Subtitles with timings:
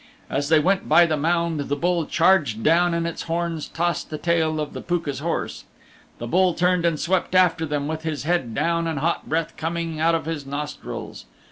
[0.31, 4.17] As they went by the mound the Bull charged down and its horns tossed the
[4.17, 5.65] tail of the Pooka's horse.
[6.17, 9.99] The Bull turned and swept after them with his head down and hot breath coming
[9.99, 11.25] out of his nostrils.